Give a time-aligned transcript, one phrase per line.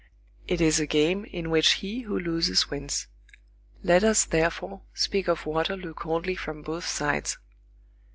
[0.47, 3.05] It is a game in which he who loses wins.
[3.83, 7.37] Let us, therefore, speak of Waterloo coldly from both sides.